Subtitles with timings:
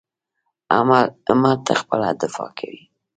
[1.29, 2.81] همت خپله دفاع کوي.